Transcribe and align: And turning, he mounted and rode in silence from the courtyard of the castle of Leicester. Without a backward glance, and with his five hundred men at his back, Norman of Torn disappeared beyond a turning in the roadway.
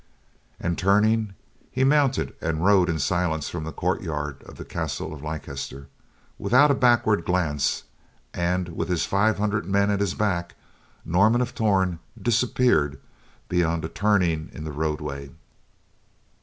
And 0.59 0.79
turning, 0.79 1.35
he 1.69 1.83
mounted 1.83 2.33
and 2.41 2.65
rode 2.65 2.89
in 2.89 2.97
silence 2.97 3.49
from 3.49 3.65
the 3.65 3.71
courtyard 3.71 4.41
of 4.47 4.55
the 4.57 4.65
castle 4.65 5.13
of 5.13 5.21
Leicester. 5.21 5.89
Without 6.39 6.71
a 6.71 6.73
backward 6.73 7.23
glance, 7.23 7.83
and 8.33 8.69
with 8.69 8.89
his 8.89 9.05
five 9.05 9.37
hundred 9.37 9.67
men 9.67 9.91
at 9.91 9.99
his 9.99 10.15
back, 10.15 10.55
Norman 11.05 11.39
of 11.39 11.53
Torn 11.53 11.99
disappeared 12.19 12.99
beyond 13.47 13.85
a 13.85 13.89
turning 13.89 14.49
in 14.53 14.63
the 14.63 14.71
roadway. 14.71 15.29